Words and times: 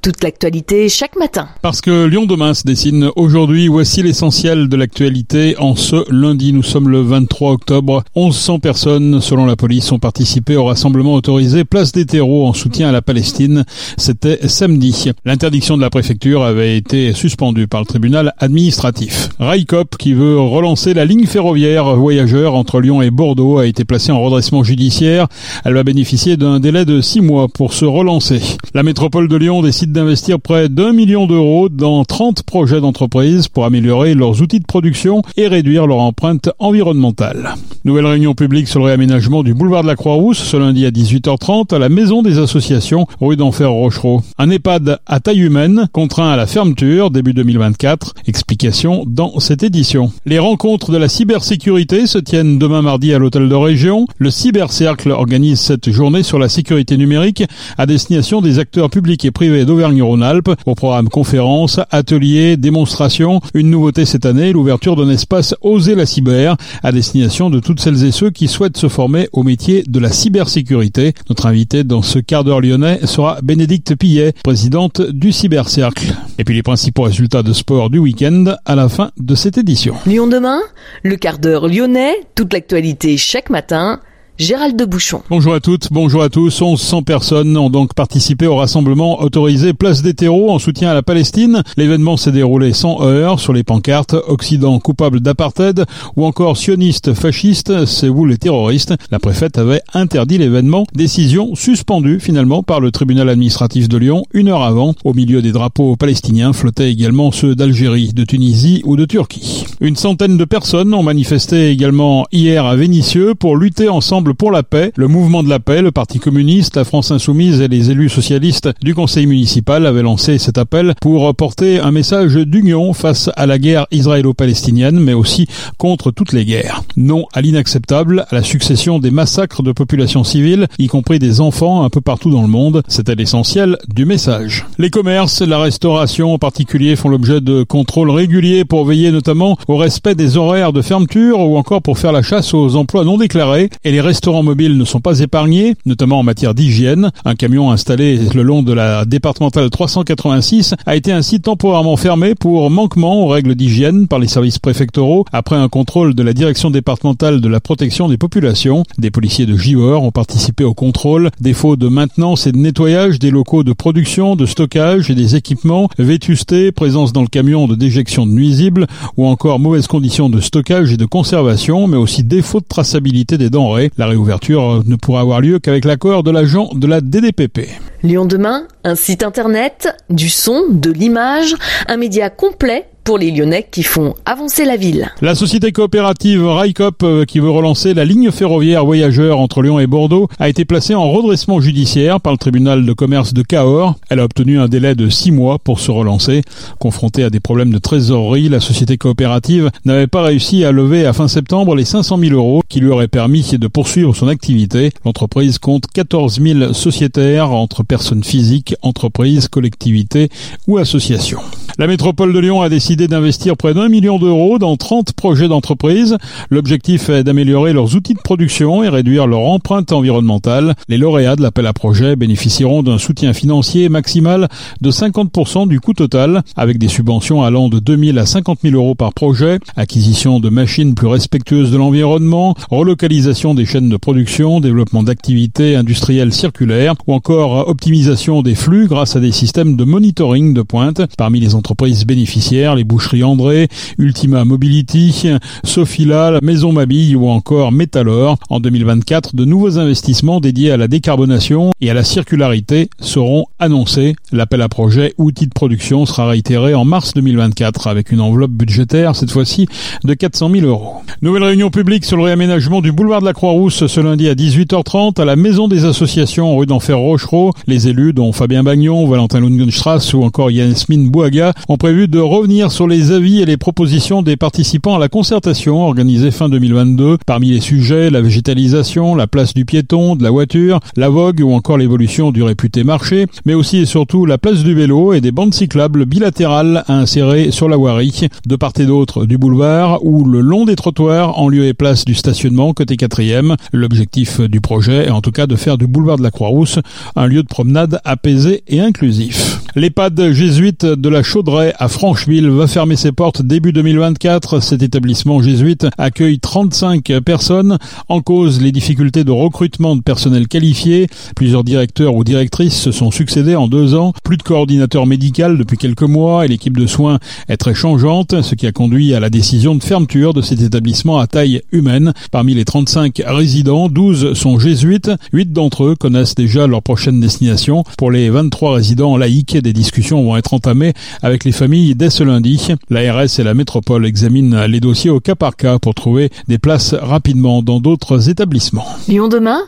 toute 0.00 0.22
l'actualité 0.22 0.88
chaque 0.88 1.16
matin. 1.16 1.48
Parce 1.62 1.80
que 1.80 2.06
Lyon 2.06 2.26
demain 2.26 2.54
se 2.54 2.64
dessine 2.64 3.10
aujourd'hui, 3.16 3.68
voici 3.68 4.02
l'essentiel 4.02 4.68
de 4.68 4.76
l'actualité. 4.76 5.56
En 5.58 5.76
ce 5.76 6.10
lundi, 6.12 6.52
nous 6.52 6.62
sommes 6.62 6.88
le 6.88 7.00
23 7.00 7.52
octobre. 7.52 8.02
1100 8.16 8.58
personnes, 8.58 9.20
selon 9.20 9.46
la 9.46 9.56
police, 9.56 9.90
ont 9.92 9.98
participé 9.98 10.56
au 10.56 10.64
rassemblement 10.64 11.14
autorisé 11.14 11.64
Place 11.64 11.92
des 11.92 12.06
Terreaux 12.06 12.46
en 12.46 12.52
soutien 12.52 12.88
à 12.88 12.92
la 12.92 13.02
Palestine. 13.02 13.64
C'était 13.96 14.48
samedi. 14.48 15.10
L'interdiction 15.24 15.76
de 15.76 15.82
la 15.82 15.90
préfecture 15.90 16.42
avait 16.42 16.76
été 16.76 17.12
suspendue 17.12 17.66
par 17.66 17.80
le 17.80 17.86
tribunal 17.86 18.32
administratif. 18.38 19.30
Raikop, 19.38 19.96
qui 19.96 20.12
veut 20.12 20.38
relancer 20.38 20.94
la 20.94 21.04
ligne 21.04 21.26
ferroviaire 21.26 21.96
voyageur 21.96 22.54
entre 22.54 22.80
Lyon 22.80 23.02
et 23.02 23.10
Bordeaux, 23.10 23.58
a 23.58 23.66
été 23.66 23.84
placée 23.84 24.12
en 24.12 24.22
redressement 24.22 24.62
judiciaire. 24.62 25.28
Elle 25.64 25.74
va 25.74 25.82
bénéficier 25.82 26.36
d'un 26.36 26.60
délai 26.60 26.84
de 26.84 27.00
six 27.00 27.20
mois 27.20 27.48
pour 27.48 27.72
se 27.72 27.84
relancer. 27.84 28.40
La 28.74 28.82
métropole 28.82 29.28
de 29.28 29.36
Lyon 29.36 29.62
décide 29.62 29.87
d'investir 29.92 30.40
près 30.40 30.68
d'un 30.68 30.92
million 30.92 31.26
d'euros 31.26 31.68
dans 31.68 32.04
30 32.04 32.42
projets 32.42 32.80
d'entreprise 32.80 33.48
pour 33.48 33.64
améliorer 33.64 34.14
leurs 34.14 34.42
outils 34.42 34.60
de 34.60 34.66
production 34.66 35.22
et 35.36 35.48
réduire 35.48 35.86
leur 35.86 35.98
empreinte 35.98 36.50
environnementale. 36.58 37.54
Nouvelle 37.84 38.06
réunion 38.06 38.34
publique 38.34 38.68
sur 38.68 38.80
le 38.80 38.86
réaménagement 38.86 39.42
du 39.42 39.54
boulevard 39.54 39.82
de 39.82 39.88
la 39.88 39.96
Croix-Rousse 39.96 40.38
ce 40.38 40.56
lundi 40.56 40.86
à 40.86 40.90
18h30 40.90 41.74
à 41.74 41.78
la 41.78 41.88
Maison 41.88 42.22
des 42.22 42.38
Associations, 42.38 43.06
rue 43.20 43.36
d'Enfer 43.36 43.70
Rochereau. 43.70 44.22
Un 44.38 44.50
EHPAD 44.50 44.98
à 45.06 45.20
taille 45.20 45.40
humaine 45.40 45.88
contraint 45.92 46.30
à 46.30 46.36
la 46.36 46.46
fermeture 46.46 47.10
début 47.10 47.34
2024. 47.34 48.14
Explication 48.26 49.04
dans 49.06 49.40
cette 49.40 49.62
édition. 49.62 50.12
Les 50.26 50.38
rencontres 50.38 50.90
de 50.90 50.96
la 50.96 51.08
cybersécurité 51.08 52.06
se 52.06 52.18
tiennent 52.18 52.58
demain 52.58 52.82
mardi 52.82 53.12
à 53.12 53.18
l'hôtel 53.18 53.48
de 53.48 53.54
région. 53.54 54.06
Le 54.18 54.30
Cybercercle 54.30 55.10
organise 55.10 55.60
cette 55.60 55.90
journée 55.90 56.22
sur 56.22 56.38
la 56.38 56.48
sécurité 56.48 56.96
numérique 56.96 57.44
à 57.76 57.86
destination 57.86 58.40
des 58.40 58.58
acteurs 58.58 58.90
publics 58.90 59.24
et 59.24 59.30
privés 59.30 59.64
Auvergne-Rhône-Alpes. 59.78 60.50
Au 60.66 60.74
programme 60.74 61.08
conférences, 61.08 61.78
ateliers, 61.90 62.56
démonstrations. 62.56 63.40
Une 63.54 63.70
nouveauté 63.70 64.04
cette 64.06 64.26
année, 64.26 64.52
l'ouverture 64.52 64.96
d'un 64.96 65.08
espace 65.08 65.54
Oser 65.62 65.94
la 65.94 66.04
cyber 66.04 66.56
à 66.82 66.90
destination 66.90 67.48
de 67.48 67.60
toutes 67.60 67.78
celles 67.78 68.04
et 68.04 68.10
ceux 68.10 68.30
qui 68.30 68.48
souhaitent 68.48 68.76
se 68.76 68.88
former 68.88 69.28
au 69.32 69.44
métier 69.44 69.84
de 69.86 70.00
la 70.00 70.10
cybersécurité. 70.10 71.14
Notre 71.28 71.46
invité 71.46 71.84
dans 71.84 72.02
ce 72.02 72.18
quart 72.18 72.42
d'heure 72.42 72.60
lyonnais 72.60 72.98
sera 73.04 73.38
Bénédicte 73.42 73.94
Pillet, 73.94 74.32
présidente 74.42 75.00
du 75.00 75.30
Cybercercle. 75.30 76.12
Et 76.38 76.44
puis 76.44 76.56
les 76.56 76.64
principaux 76.64 77.02
résultats 77.02 77.44
de 77.44 77.52
sport 77.52 77.88
du 77.88 77.98
week-end 77.98 78.56
à 78.64 78.74
la 78.74 78.88
fin 78.88 79.12
de 79.16 79.34
cette 79.36 79.58
édition. 79.58 79.94
Lyon 80.06 80.26
demain, 80.26 80.58
le 81.04 81.14
quart 81.14 81.38
d'heure 81.38 81.68
lyonnais, 81.68 82.14
toute 82.34 82.52
l'actualité 82.52 83.16
chaque 83.16 83.48
matin 83.48 84.00
Gérald 84.38 84.76
de 84.76 84.84
Bouchon. 84.84 85.22
Bonjour 85.30 85.52
à 85.52 85.58
toutes, 85.58 85.88
bonjour 85.90 86.22
à 86.22 86.28
tous. 86.28 86.60
1100 86.60 87.02
personnes 87.02 87.56
ont 87.56 87.70
donc 87.70 87.94
participé 87.94 88.46
au 88.46 88.54
rassemblement 88.54 89.20
autorisé 89.20 89.72
Place 89.72 90.00
des 90.00 90.14
Terreaux 90.14 90.52
en 90.52 90.60
soutien 90.60 90.90
à 90.90 90.94
la 90.94 91.02
Palestine. 91.02 91.64
L'événement 91.76 92.16
s'est 92.16 92.30
déroulé 92.30 92.72
sans 92.72 93.02
heurts 93.02 93.40
sur 93.40 93.52
les 93.52 93.64
pancartes 93.64 94.14
Occident 94.28 94.78
coupable 94.78 95.18
d'apartheid 95.18 95.84
ou 96.14 96.24
encore 96.24 96.56
sioniste 96.56 97.14
fasciste, 97.14 97.84
c'est 97.86 98.06
vous 98.06 98.26
les 98.26 98.38
terroristes. 98.38 98.94
La 99.10 99.18
préfète 99.18 99.58
avait 99.58 99.82
interdit 99.92 100.38
l'événement, 100.38 100.86
décision 100.94 101.56
suspendue 101.56 102.20
finalement 102.20 102.62
par 102.62 102.78
le 102.78 102.92
tribunal 102.92 103.30
administratif 103.30 103.88
de 103.88 103.98
Lyon 103.98 104.22
une 104.32 104.46
heure 104.46 104.62
avant. 104.62 104.94
Au 105.02 105.14
milieu 105.14 105.42
des 105.42 105.50
drapeaux 105.50 105.96
palestiniens 105.96 106.52
flottaient 106.52 106.92
également 106.92 107.32
ceux 107.32 107.56
d'Algérie, 107.56 108.12
de 108.12 108.22
Tunisie 108.22 108.82
ou 108.84 108.94
de 108.94 109.04
Turquie. 109.04 109.64
Une 109.80 109.96
centaine 109.96 110.36
de 110.36 110.44
personnes 110.44 110.94
ont 110.94 111.02
manifesté 111.02 111.70
également 111.70 112.24
hier 112.30 112.66
à 112.66 112.76
Vénissieux 112.76 113.34
pour 113.34 113.56
lutter 113.56 113.88
ensemble 113.88 114.27
pour 114.34 114.50
la 114.50 114.62
paix, 114.62 114.92
le 114.96 115.08
mouvement 115.08 115.42
de 115.42 115.48
la 115.48 115.60
paix, 115.60 115.82
le 115.82 115.92
Parti 115.92 116.18
communiste, 116.18 116.76
la 116.76 116.84
France 116.84 117.10
insoumise 117.10 117.60
et 117.60 117.68
les 117.68 117.90
élus 117.90 118.08
socialistes 118.08 118.70
du 118.82 118.94
conseil 118.94 119.26
municipal 119.26 119.86
avaient 119.86 120.02
lancé 120.02 120.38
cet 120.38 120.58
appel 120.58 120.94
pour 121.00 121.34
porter 121.34 121.80
un 121.80 121.90
message 121.90 122.34
d'union 122.34 122.92
face 122.92 123.30
à 123.36 123.46
la 123.46 123.58
guerre 123.58 123.86
israélo-palestinienne, 123.90 124.98
mais 124.98 125.14
aussi 125.14 125.46
contre 125.76 126.10
toutes 126.10 126.32
les 126.32 126.44
guerres. 126.44 126.82
Non 126.96 127.26
à 127.32 127.40
l'inacceptable, 127.40 128.24
à 128.30 128.34
la 128.34 128.42
succession 128.42 128.98
des 128.98 129.10
massacres 129.10 129.62
de 129.62 129.72
populations 129.72 130.24
civiles, 130.24 130.66
y 130.78 130.86
compris 130.86 131.18
des 131.18 131.40
enfants 131.40 131.82
un 131.82 131.90
peu 131.90 132.00
partout 132.00 132.30
dans 132.30 132.42
le 132.42 132.48
monde. 132.48 132.82
C'était 132.88 133.14
l'essentiel 133.14 133.76
du 133.88 134.04
message. 134.04 134.66
Les 134.78 134.90
commerces, 134.90 135.42
la 135.42 135.58
restauration 135.58 136.34
en 136.34 136.38
particulier 136.38 136.96
font 136.96 137.08
l'objet 137.08 137.40
de 137.40 137.62
contrôles 137.62 138.10
réguliers 138.10 138.64
pour 138.64 138.84
veiller 138.84 139.10
notamment 139.10 139.56
au 139.68 139.76
respect 139.76 140.14
des 140.14 140.36
horaires 140.36 140.72
de 140.72 140.82
fermeture 140.82 141.40
ou 141.40 141.56
encore 141.56 141.82
pour 141.82 141.98
faire 141.98 142.12
la 142.12 142.22
chasse 142.22 142.54
aux 142.54 142.76
emplois 142.76 143.04
non 143.04 143.18
déclarés 143.18 143.70
et 143.84 143.92
les 143.92 144.00
restaurants 144.18 144.42
mobiles 144.42 144.76
ne 144.76 144.84
sont 144.84 145.00
pas 145.00 145.20
épargnés, 145.20 145.76
notamment 145.86 146.18
en 146.18 146.24
matière 146.24 146.52
d'hygiène. 146.52 147.12
Un 147.24 147.36
camion 147.36 147.70
installé 147.70 148.18
le 148.34 148.42
long 148.42 148.64
de 148.64 148.72
la 148.72 149.04
départementale 149.04 149.70
386 149.70 150.74
a 150.86 150.96
été 150.96 151.12
ainsi 151.12 151.40
temporairement 151.40 151.96
fermé 151.96 152.34
pour 152.34 152.68
manquement 152.68 153.24
aux 153.24 153.28
règles 153.28 153.54
d'hygiène 153.54 154.08
par 154.08 154.18
les 154.18 154.26
services 154.26 154.58
préfectoraux 154.58 155.24
après 155.30 155.54
un 155.54 155.68
contrôle 155.68 156.14
de 156.14 156.24
la 156.24 156.32
direction 156.32 156.72
départementale 156.72 157.40
de 157.40 157.48
la 157.48 157.60
protection 157.60 158.08
des 158.08 158.18
populations. 158.18 158.82
Des 158.98 159.12
policiers 159.12 159.46
de 159.46 159.56
JOR 159.56 160.02
ont 160.02 160.10
participé 160.10 160.64
au 160.64 160.74
contrôle. 160.74 161.30
Défaut 161.40 161.76
de 161.76 161.86
maintenance 161.86 162.48
et 162.48 162.50
de 162.50 162.58
nettoyage 162.58 163.20
des 163.20 163.30
locaux 163.30 163.62
de 163.62 163.72
production, 163.72 164.34
de 164.34 164.46
stockage 164.46 165.12
et 165.12 165.14
des 165.14 165.36
équipements, 165.36 165.88
vétusté, 165.96 166.72
présence 166.72 167.12
dans 167.12 167.22
le 167.22 167.28
camion 167.28 167.68
de 167.68 167.76
déjection 167.76 168.26
de 168.26 168.32
nuisibles 168.32 168.88
ou 169.16 169.26
encore 169.26 169.60
mauvaises 169.60 169.86
conditions 169.86 170.28
de 170.28 170.40
stockage 170.40 170.92
et 170.92 170.96
de 170.96 171.06
conservation, 171.06 171.86
mais 171.86 171.96
aussi 171.96 172.24
défaut 172.24 172.58
de 172.58 172.66
traçabilité 172.68 173.38
des 173.38 173.48
denrées. 173.48 173.92
Réouverture 174.08 174.82
ne 174.84 174.96
pourra 174.96 175.20
avoir 175.20 175.40
lieu 175.40 175.58
qu'avec 175.58 175.84
l'accord 175.84 176.22
de 176.22 176.30
l'agent 176.30 176.70
de 176.74 176.86
la 176.86 177.00
DDPP. 177.00 177.68
Lyon 178.02 178.24
demain, 178.24 178.66
un 178.84 178.94
site 178.94 179.22
internet, 179.22 179.88
du 180.10 180.28
son, 180.28 180.64
de 180.70 180.90
l'image, 180.90 181.54
un 181.88 181.96
média 181.96 182.30
complet 182.30 182.88
pour 183.08 183.16
les 183.16 183.30
Lyonnais 183.30 183.66
qui 183.70 183.84
font 183.84 184.14
avancer 184.26 184.66
la 184.66 184.76
ville. 184.76 185.10
La 185.22 185.34
société 185.34 185.72
coopérative 185.72 186.44
Raikop, 186.44 187.02
euh, 187.02 187.24
qui 187.24 187.40
veut 187.40 187.48
relancer 187.48 187.94
la 187.94 188.04
ligne 188.04 188.30
ferroviaire 188.30 188.84
voyageur 188.84 189.40
entre 189.40 189.62
Lyon 189.62 189.80
et 189.80 189.86
Bordeaux, 189.86 190.28
a 190.38 190.50
été 190.50 190.66
placée 190.66 190.94
en 190.94 191.10
redressement 191.10 191.58
judiciaire 191.58 192.20
par 192.20 192.32
le 192.32 192.38
tribunal 192.38 192.84
de 192.84 192.92
commerce 192.92 193.32
de 193.32 193.40
Cahors. 193.40 193.94
Elle 194.10 194.20
a 194.20 194.24
obtenu 194.24 194.60
un 194.60 194.68
délai 194.68 194.94
de 194.94 195.08
six 195.08 195.32
mois 195.32 195.58
pour 195.58 195.80
se 195.80 195.90
relancer. 195.90 196.42
Confrontée 196.80 197.24
à 197.24 197.30
des 197.30 197.40
problèmes 197.40 197.70
de 197.70 197.78
trésorerie, 197.78 198.50
la 198.50 198.60
société 198.60 198.98
coopérative 198.98 199.70
n'avait 199.86 200.06
pas 200.06 200.20
réussi 200.20 200.66
à 200.66 200.70
lever 200.70 201.06
à 201.06 201.14
fin 201.14 201.28
septembre 201.28 201.74
les 201.74 201.86
500 201.86 202.18
000 202.18 202.34
euros 202.34 202.62
qui 202.68 202.80
lui 202.80 202.90
auraient 202.90 203.08
permis 203.08 203.52
de 203.52 203.68
poursuivre 203.68 204.14
son 204.14 204.28
activité. 204.28 204.92
L'entreprise 205.06 205.58
compte 205.58 205.84
14 205.94 206.42
000 206.42 206.74
sociétaires 206.74 207.52
entre 207.52 207.84
personnes 207.84 208.22
physiques, 208.22 208.74
entreprises, 208.82 209.48
collectivités 209.48 210.28
ou 210.66 210.76
associations. 210.76 211.40
La 211.78 211.86
métropole 211.86 212.32
de 212.32 212.40
Lyon 212.40 212.60
a 212.60 212.68
décidé 212.68 212.97
d'investir 213.06 213.56
près 213.56 213.74
d'un 213.74 213.88
million 213.88 214.18
d'euros 214.18 214.58
dans 214.58 214.76
30 214.76 215.12
projets 215.12 215.46
d'entreprise. 215.46 216.16
L'objectif 216.50 217.08
est 217.10 217.22
d'améliorer 217.22 217.72
leurs 217.72 217.94
outils 217.94 218.14
de 218.14 218.20
production 218.20 218.82
et 218.82 218.88
réduire 218.88 219.26
leur 219.26 219.40
empreinte 219.40 219.92
environnementale. 219.92 220.74
Les 220.88 220.98
lauréats 220.98 221.36
de 221.36 221.42
l'appel 221.42 221.66
à 221.66 221.72
projet 221.72 222.16
bénéficieront 222.16 222.82
d'un 222.82 222.98
soutien 222.98 223.32
financier 223.32 223.88
maximal 223.88 224.48
de 224.80 224.90
50% 224.90 225.68
du 225.68 225.80
coût 225.80 225.92
total, 225.92 226.42
avec 226.56 226.78
des 226.78 226.88
subventions 226.88 227.42
allant 227.42 227.68
de 227.68 227.78
2 227.78 227.96
000 228.12 228.18
à 228.18 228.26
50 228.26 228.60
000 228.62 228.74
euros 228.74 228.94
par 228.94 229.12
projet, 229.12 229.58
acquisition 229.76 230.40
de 230.40 230.48
machines 230.48 230.94
plus 230.94 231.06
respectueuses 231.06 231.70
de 231.70 231.76
l'environnement, 231.76 232.54
relocalisation 232.70 233.54
des 233.54 233.66
chaînes 233.66 233.88
de 233.88 233.96
production, 233.96 234.60
développement 234.60 235.02
d'activités 235.02 235.76
industrielles 235.76 236.32
circulaires 236.32 236.94
ou 237.06 237.12
encore 237.12 237.68
optimisation 237.68 238.42
des 238.42 238.54
flux 238.54 238.86
grâce 238.86 239.16
à 239.16 239.20
des 239.20 239.32
systèmes 239.32 239.76
de 239.76 239.84
monitoring 239.84 240.54
de 240.54 240.62
pointe. 240.62 241.02
Parmi 241.16 241.40
les 241.40 241.54
entreprises 241.54 242.06
bénéficiaires, 242.06 242.74
les 242.74 242.84
boucheries 242.88 243.22
André, 243.22 243.68
Ultima 243.98 244.44
Mobility, 244.44 245.28
Sofila, 245.62 246.40
Maison 246.42 246.72
Mabille 246.72 247.16
ou 247.16 247.28
encore 247.28 247.70
Metalor. 247.70 248.38
En 248.50 248.58
2024, 248.58 249.36
de 249.36 249.44
nouveaux 249.44 249.78
investissements 249.78 250.40
dédiés 250.40 250.72
à 250.72 250.76
la 250.76 250.88
décarbonation 250.88 251.70
et 251.80 251.90
à 251.90 251.94
la 251.94 252.02
circularité 252.02 252.90
seront 253.00 253.46
annoncés. 253.60 254.16
L'appel 254.32 254.62
à 254.62 254.68
projet 254.68 255.14
outils 255.18 255.46
de 255.46 255.52
production 255.52 256.06
sera 256.06 256.26
réitéré 256.28 256.74
en 256.74 256.84
mars 256.84 257.14
2024 257.14 257.86
avec 257.86 258.10
une 258.10 258.20
enveloppe 258.20 258.50
budgétaire 258.50 259.14
cette 259.14 259.30
fois-ci 259.30 259.68
de 260.04 260.14
400 260.14 260.50
000 260.50 260.66
euros. 260.66 260.94
Nouvelle 261.22 261.44
réunion 261.44 261.70
publique 261.70 262.04
sur 262.04 262.16
le 262.16 262.22
réaménagement 262.24 262.80
du 262.80 262.92
boulevard 262.92 263.20
de 263.20 263.26
la 263.26 263.32
Croix-Rousse 263.32 263.86
ce 263.86 264.00
lundi 264.00 264.28
à 264.28 264.34
18h30 264.34 265.20
à 265.20 265.24
la 265.24 265.36
Maison 265.36 265.68
des 265.68 265.84
Associations 265.84 266.56
rue 266.56 266.66
d'Enfer 266.66 266.98
Rochereau. 266.98 267.52
Les 267.66 267.88
élus 267.88 268.12
dont 268.12 268.32
Fabien 268.32 268.62
Bagnon, 268.62 269.06
Valentin 269.06 269.40
Lungenstrass 269.40 270.14
ou 270.14 270.22
encore 270.22 270.50
Yasmine 270.50 271.10
Bouaga 271.10 271.52
ont 271.68 271.76
prévu 271.76 272.08
de 272.08 272.18
revenir 272.18 272.70
les 272.86 273.12
avis 273.12 273.40
et 273.40 273.44
les 273.46 273.56
propositions 273.56 274.22
des 274.22 274.36
participants 274.36 274.96
à 274.96 274.98
la 274.98 275.08
concertation 275.08 275.84
organisée 275.84 276.30
fin 276.30 276.48
2022. 276.48 277.18
Parmi 277.26 277.50
les 277.50 277.60
sujets, 277.60 278.10
la 278.10 278.20
végétalisation, 278.20 279.14
la 279.14 279.26
place 279.26 279.54
du 279.54 279.64
piéton, 279.64 280.16
de 280.16 280.22
la 280.22 280.30
voiture, 280.30 280.80
la 280.96 281.08
vogue 281.08 281.40
ou 281.40 281.52
encore 281.52 281.78
l'évolution 281.78 282.30
du 282.30 282.42
réputé 282.42 282.84
marché, 282.84 283.26
mais 283.44 283.54
aussi 283.54 283.78
et 283.78 283.86
surtout 283.86 284.26
la 284.26 284.38
place 284.38 284.62
du 284.62 284.74
vélo 284.74 285.12
et 285.12 285.20
des 285.20 285.32
bandes 285.32 285.54
cyclables 285.54 286.04
bilatérales 286.04 286.84
à 286.86 286.94
insérer 286.94 287.50
sur 287.50 287.68
la 287.68 287.76
voirie, 287.76 288.28
de 288.46 288.56
part 288.56 288.72
et 288.78 288.86
d'autre 288.86 289.26
du 289.26 289.38
boulevard 289.38 290.04
ou 290.04 290.24
le 290.24 290.40
long 290.40 290.64
des 290.64 290.76
trottoirs 290.76 291.38
en 291.38 291.48
lieu 291.48 291.64
et 291.64 291.74
place 291.74 292.04
du 292.04 292.14
stationnement 292.14 292.74
côté 292.74 292.96
quatrième. 292.96 293.56
L'objectif 293.72 294.40
du 294.40 294.60
projet 294.60 295.06
est 295.06 295.10
en 295.10 295.20
tout 295.20 295.32
cas 295.32 295.46
de 295.46 295.56
faire 295.56 295.78
du 295.78 295.86
boulevard 295.86 296.18
de 296.18 296.22
la 296.22 296.30
Croix-Rousse 296.30 296.78
un 297.16 297.26
lieu 297.26 297.42
de 297.42 297.48
promenade 297.48 298.00
apaisé 298.04 298.62
et 298.68 298.80
inclusif. 298.80 299.60
L'EHPAD 299.74 300.32
jésuite 300.32 300.84
de 300.84 301.08
la 301.08 301.22
Chaudray 301.22 301.72
à 301.78 301.88
Francheville 301.88 302.48
va 302.58 302.66
fermer 302.66 302.96
ses 302.96 303.12
portes 303.12 303.40
début 303.40 303.72
2024. 303.72 304.58
Cet 304.58 304.82
établissement 304.82 305.40
jésuite 305.40 305.86
accueille 305.96 306.40
35 306.40 307.20
personnes. 307.24 307.78
En 308.08 308.20
cause, 308.20 308.60
les 308.60 308.72
difficultés 308.72 309.22
de 309.22 309.30
recrutement 309.30 309.94
de 309.94 310.00
personnel 310.00 310.48
qualifié. 310.48 311.06
Plusieurs 311.36 311.62
directeurs 311.62 312.16
ou 312.16 312.24
directrices 312.24 312.76
se 312.76 312.90
sont 312.90 313.12
succédés 313.12 313.54
en 313.54 313.68
deux 313.68 313.94
ans. 313.94 314.12
Plus 314.24 314.38
de 314.38 314.42
coordinateur 314.42 315.06
médical 315.06 315.56
depuis 315.56 315.76
quelques 315.76 316.02
mois 316.02 316.44
et 316.44 316.48
l'équipe 316.48 316.76
de 316.76 316.88
soins 316.88 317.20
est 317.48 317.58
très 317.58 317.74
changeante, 317.74 318.42
ce 318.42 318.56
qui 318.56 318.66
a 318.66 318.72
conduit 318.72 319.14
à 319.14 319.20
la 319.20 319.30
décision 319.30 319.76
de 319.76 319.82
fermeture 319.82 320.34
de 320.34 320.42
cet 320.42 320.60
établissement 320.60 321.20
à 321.20 321.28
taille 321.28 321.62
humaine. 321.70 322.12
Parmi 322.32 322.54
les 322.54 322.64
35 322.64 323.22
résidents, 323.24 323.88
12 323.88 324.32
sont 324.32 324.58
jésuites. 324.58 325.12
8 325.32 325.52
d'entre 325.52 325.84
eux 325.84 325.94
connaissent 325.94 326.34
déjà 326.34 326.66
leur 326.66 326.82
prochaine 326.82 327.20
destination. 327.20 327.84
Pour 327.96 328.10
les 328.10 328.30
23 328.30 328.74
résidents 328.74 329.16
laïcs, 329.16 329.56
des 329.56 329.72
discussions 329.72 330.24
vont 330.24 330.36
être 330.36 330.54
entamées 330.54 330.92
avec 331.22 331.44
les 331.44 331.52
familles 331.52 331.94
dès 331.94 332.10
ce 332.10 332.24
lundi. 332.24 332.47
L'ARS 332.88 333.38
et 333.38 333.42
la 333.42 333.54
métropole 333.54 334.06
examinent 334.06 334.66
les 334.66 334.80
dossiers 334.80 335.10
au 335.10 335.20
cas 335.20 335.34
par 335.34 335.56
cas 335.56 335.78
pour 335.78 335.94
trouver 335.94 336.30
des 336.46 336.58
places 336.58 336.94
rapidement 336.94 337.62
dans 337.62 337.80
d'autres 337.80 338.30
établissements. 338.30 338.86
Lyon 339.08 339.28
demain? 339.28 339.62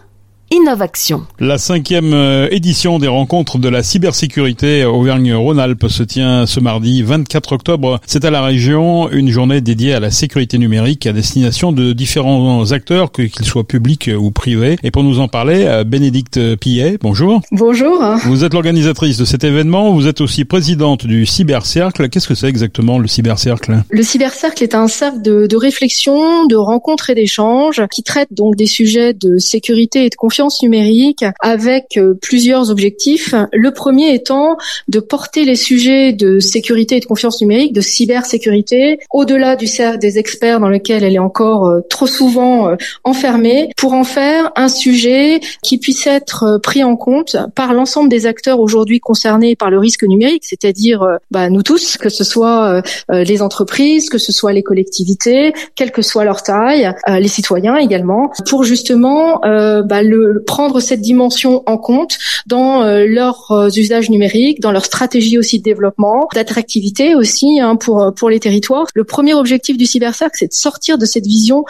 Innovation. 0.52 1.22
La 1.38 1.58
cinquième 1.58 2.12
euh, 2.12 2.48
édition 2.50 2.98
des 2.98 3.06
rencontres 3.06 3.56
de 3.58 3.68
la 3.68 3.84
cybersécurité 3.84 4.84
Auvergne-Rhône-Alpes 4.84 5.86
se 5.86 6.02
tient 6.02 6.44
ce 6.44 6.58
mardi 6.58 7.04
24 7.04 7.52
octobre. 7.52 8.00
C'est 8.04 8.24
à 8.24 8.32
la 8.32 8.42
région 8.42 9.08
une 9.12 9.30
journée 9.30 9.60
dédiée 9.60 9.94
à 9.94 10.00
la 10.00 10.10
sécurité 10.10 10.58
numérique 10.58 11.06
à 11.06 11.12
destination 11.12 11.70
de 11.70 11.92
différents 11.92 12.72
acteurs, 12.72 13.12
qu'ils 13.12 13.44
soient 13.44 13.62
publics 13.62 14.10
ou 14.18 14.32
privés. 14.32 14.76
Et 14.82 14.90
pour 14.90 15.04
nous 15.04 15.20
en 15.20 15.28
parler, 15.28 15.66
euh, 15.66 15.84
Bénédicte 15.84 16.56
Pillet, 16.56 16.98
bonjour. 17.00 17.42
Bonjour. 17.52 18.02
Vous 18.24 18.42
êtes 18.42 18.52
l'organisatrice 18.52 19.18
de 19.18 19.24
cet 19.24 19.44
événement. 19.44 19.92
Vous 19.92 20.08
êtes 20.08 20.20
aussi 20.20 20.44
présidente 20.44 21.06
du 21.06 21.26
Cybercercle. 21.26 22.08
Qu'est-ce 22.08 22.26
que 22.26 22.34
c'est 22.34 22.48
exactement 22.48 22.98
le 22.98 23.06
Cybercercle? 23.06 23.84
Le 23.88 24.02
Cybercercle 24.02 24.64
est 24.64 24.74
un 24.74 24.88
cercle 24.88 25.22
de, 25.22 25.46
de 25.46 25.56
réflexion, 25.56 26.46
de 26.46 26.56
rencontres 26.56 27.10
et 27.10 27.14
d'échanges 27.14 27.82
qui 27.92 28.02
traite 28.02 28.30
donc 28.32 28.56
des 28.56 28.66
sujets 28.66 29.14
de 29.14 29.38
sécurité 29.38 30.06
et 30.06 30.10
de 30.10 30.16
confiance 30.16 30.39
numérique 30.62 31.24
avec 31.40 31.96
euh, 31.96 32.14
plusieurs 32.20 32.70
objectifs. 32.70 33.34
Le 33.52 33.70
premier 33.72 34.14
étant 34.14 34.56
de 34.88 35.00
porter 35.00 35.44
les 35.44 35.56
sujets 35.56 36.12
de 36.12 36.40
sécurité 36.40 36.96
et 36.96 37.00
de 37.00 37.06
confiance 37.06 37.40
numérique, 37.40 37.72
de 37.72 37.80
cybersécurité, 37.80 39.00
au-delà 39.10 39.56
du 39.56 39.66
cercle 39.66 39.98
des 39.98 40.18
experts 40.18 40.60
dans 40.60 40.68
lequel 40.68 41.04
elle 41.04 41.14
est 41.14 41.18
encore 41.18 41.66
euh, 41.66 41.80
trop 41.88 42.06
souvent 42.06 42.68
euh, 42.68 42.76
enfermée, 43.04 43.70
pour 43.76 43.92
en 43.92 44.04
faire 44.04 44.50
un 44.56 44.68
sujet 44.68 45.40
qui 45.62 45.78
puisse 45.78 46.06
être 46.06 46.58
pris 46.62 46.82
en 46.82 46.96
compte 46.96 47.36
par 47.54 47.74
l'ensemble 47.74 48.08
des 48.08 48.26
acteurs 48.26 48.60
aujourd'hui 48.60 49.00
concernés 49.00 49.56
par 49.56 49.70
le 49.70 49.78
risque 49.78 50.04
numérique, 50.04 50.44
c'est-à-dire 50.44 51.06
bah, 51.30 51.50
nous 51.50 51.62
tous, 51.62 51.96
que 51.96 52.08
ce 52.08 52.24
soit 52.24 52.82
les 53.08 53.42
entreprises, 53.42 54.08
que 54.08 54.18
ce 54.18 54.32
soit 54.32 54.52
les 54.52 54.62
collectivités, 54.62 55.52
quelle 55.74 55.90
que 55.90 56.02
soit 56.02 56.24
leur 56.24 56.42
taille, 56.42 56.92
les 57.08 57.28
citoyens 57.28 57.76
également, 57.76 58.30
pour 58.48 58.64
justement 58.64 59.40
bah, 59.40 60.02
le, 60.02 60.29
prendre 60.38 60.80
cette 60.80 61.00
dimension 61.00 61.62
en 61.66 61.76
compte 61.76 62.18
dans 62.46 62.82
euh, 62.82 63.06
leurs 63.06 63.50
euh, 63.50 63.68
usages 63.68 64.10
numériques, 64.10 64.60
dans 64.60 64.72
leur 64.72 64.84
stratégie 64.84 65.38
aussi 65.38 65.58
de 65.58 65.64
développement, 65.64 66.28
d'attractivité 66.34 67.14
aussi 67.14 67.60
hein, 67.60 67.76
pour 67.76 68.02
euh, 68.02 68.10
pour 68.10 68.30
les 68.30 68.40
territoires. 68.40 68.86
Le 68.94 69.04
premier 69.04 69.34
objectif 69.34 69.76
du 69.76 69.86
cybercercle, 69.86 70.36
c'est 70.38 70.48
de 70.48 70.52
sortir 70.52 70.98
de 70.98 71.04
cette 71.04 71.26
vision 71.26 71.64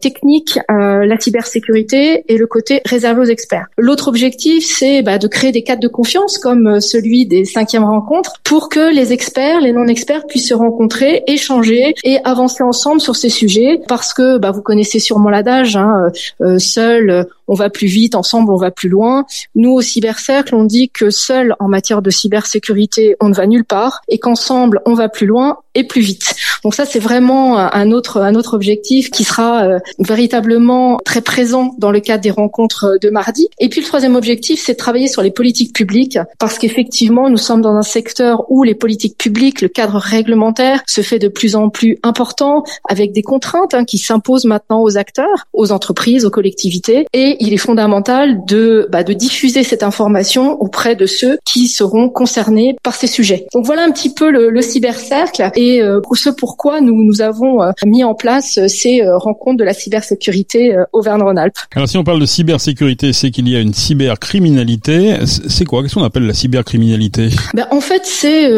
technique, 0.00 0.58
la 0.68 1.18
cybersécurité 1.18 2.24
et 2.28 2.36
le 2.36 2.46
côté 2.46 2.80
réservé 2.84 3.20
aux 3.20 3.24
experts. 3.24 3.66
L'autre 3.76 4.08
objectif, 4.08 4.64
c'est 4.66 5.02
bah, 5.02 5.18
de 5.18 5.26
créer 5.26 5.52
des 5.52 5.62
cadres 5.62 5.82
de 5.82 5.88
confiance 5.88 6.38
comme 6.38 6.80
celui 6.80 7.26
des 7.26 7.44
cinquièmes 7.44 7.84
rencontres 7.84 8.34
pour 8.44 8.68
que 8.68 8.92
les 8.92 9.12
experts, 9.12 9.60
les 9.60 9.72
non-experts 9.72 10.26
puissent 10.26 10.48
se 10.48 10.54
rencontrer, 10.54 11.22
échanger 11.26 11.94
et 12.04 12.18
avancer 12.24 12.62
ensemble 12.62 13.00
sur 13.00 13.16
ces 13.16 13.28
sujets 13.28 13.80
parce 13.88 14.14
que 14.14 14.38
bah, 14.38 14.50
vous 14.50 14.62
connaissez 14.62 14.98
sûrement 14.98 15.30
l'adage, 15.30 15.76
hein, 15.76 16.10
seul 16.58 17.26
on 17.48 17.54
va 17.54 17.70
plus 17.70 17.86
ensemble 18.14 18.52
on 18.52 18.56
va 18.56 18.70
plus 18.70 18.88
loin. 18.88 19.26
Nous 19.54 19.72
au 19.72 19.82
cybercercle, 19.82 20.54
on 20.54 20.64
dit 20.64 20.90
que 20.90 21.10
seul 21.10 21.56
en 21.58 21.68
matière 21.68 22.02
de 22.02 22.10
cybersécurité, 22.10 23.16
on 23.20 23.28
ne 23.28 23.34
va 23.34 23.46
nulle 23.46 23.64
part 23.64 24.02
et 24.08 24.18
qu'ensemble 24.18 24.80
on 24.86 24.94
va 24.94 25.08
plus 25.08 25.26
loin 25.26 25.58
et 25.74 25.84
plus 25.84 26.00
vite. 26.00 26.35
Donc 26.62 26.74
ça 26.74 26.84
c'est 26.84 26.98
vraiment 26.98 27.58
un 27.58 27.90
autre 27.90 28.20
un 28.20 28.34
autre 28.34 28.54
objectif 28.54 29.10
qui 29.10 29.24
sera 29.24 29.64
euh, 29.64 29.78
véritablement 29.98 30.98
très 31.04 31.20
présent 31.20 31.74
dans 31.78 31.90
le 31.90 32.00
cadre 32.00 32.22
des 32.22 32.30
rencontres 32.30 32.98
de 33.00 33.10
mardi. 33.10 33.48
Et 33.58 33.68
puis 33.68 33.80
le 33.80 33.86
troisième 33.86 34.16
objectif, 34.16 34.62
c'est 34.64 34.72
de 34.72 34.78
travailler 34.78 35.08
sur 35.08 35.22
les 35.22 35.30
politiques 35.30 35.74
publiques 35.74 36.18
parce 36.38 36.58
qu'effectivement, 36.58 37.30
nous 37.30 37.36
sommes 37.36 37.62
dans 37.62 37.74
un 37.74 37.82
secteur 37.82 38.44
où 38.50 38.62
les 38.62 38.74
politiques 38.74 39.16
publiques, 39.16 39.60
le 39.60 39.68
cadre 39.68 39.96
réglementaire 39.96 40.82
se 40.86 41.00
fait 41.00 41.18
de 41.18 41.28
plus 41.28 41.56
en 41.56 41.68
plus 41.68 41.98
important 42.02 42.64
avec 42.88 43.12
des 43.12 43.22
contraintes 43.22 43.74
hein, 43.74 43.84
qui 43.84 43.98
s'imposent 43.98 44.44
maintenant 44.44 44.82
aux 44.82 44.96
acteurs, 44.96 45.46
aux 45.52 45.72
entreprises, 45.72 46.24
aux 46.24 46.30
collectivités 46.30 47.06
et 47.12 47.36
il 47.40 47.52
est 47.52 47.58
fondamental 47.58 48.44
de, 48.46 48.88
bah, 48.90 49.04
de 49.04 49.12
diffuser 49.12 49.62
cette 49.62 49.82
information 49.82 50.60
auprès 50.60 50.96
de 50.96 51.06
ceux 51.06 51.38
qui 51.44 51.68
seront 51.68 52.08
concernés 52.08 52.76
par 52.82 52.94
ces 52.94 53.06
sujets. 53.06 53.46
Donc 53.52 53.64
voilà 53.64 53.84
un 53.84 53.90
petit 53.90 54.12
peu 54.12 54.30
le, 54.30 54.50
le 54.50 54.62
cybercercle 54.62 55.50
et 55.54 55.82
euh, 55.82 56.00
ce 56.16 56.30
pourquoi 56.46 56.80
nous, 56.80 57.02
nous 57.02 57.22
avons 57.22 57.60
euh, 57.60 57.72
mis 57.84 58.04
en 58.04 58.14
place 58.14 58.56
euh, 58.56 58.68
ces 58.68 59.00
euh, 59.00 59.18
rencontres 59.18 59.56
de 59.56 59.64
la 59.64 59.74
cybersécurité 59.74 60.76
Auvergne-Rhône-Alpes. 60.92 61.56
Alors 61.74 61.88
si 61.88 61.98
on 61.98 62.04
parle 62.04 62.20
de 62.20 62.26
cybersécurité, 62.26 63.12
c'est 63.12 63.32
qu'il 63.32 63.48
y 63.48 63.56
a 63.56 63.60
une 63.60 63.74
cybercriminalité. 63.74 65.16
C'est 65.26 65.64
quoi? 65.64 65.82
Qu'est-ce 65.82 65.96
qu'on 65.96 66.04
appelle 66.04 66.24
la 66.24 66.34
cybercriminalité? 66.34 67.30
Ben, 67.54 67.66
En 67.72 67.80
fait, 67.80 68.02
c'est, 68.04 68.48